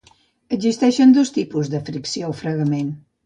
Existeixen 0.55 1.13
dos 1.17 1.31
tipus 1.35 1.71
de 1.75 1.83
fricció 1.91 2.31
o 2.33 2.37
fregament. 2.43 2.91